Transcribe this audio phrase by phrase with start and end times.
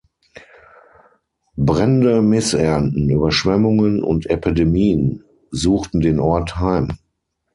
[1.57, 6.97] Brände, Missernten, Überschwemmungen und Epidemien suchten den Ort heim.